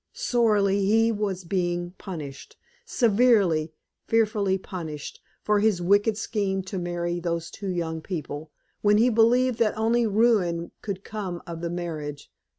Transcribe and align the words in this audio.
Sorely 0.13 0.83
he 0.83 1.11
was 1.11 1.43
being 1.43 1.91
punished 1.99 2.57
severely, 2.87 3.71
fearfully 4.07 4.57
punished 4.57 5.21
for 5.43 5.59
his 5.59 5.79
wicked 5.79 6.17
scheme 6.17 6.63
to 6.63 6.79
marry 6.79 7.19
those 7.19 7.51
two 7.51 7.69
young 7.69 8.01
people, 8.01 8.49
when 8.81 8.97
he 8.97 9.09
believed 9.09 9.59
that 9.59 9.77
only 9.77 10.07
ruin 10.07 10.71
could 10.81 11.03
come 11.03 11.39
of 11.45 11.61
the 11.61 11.69
marriage. 11.69 12.31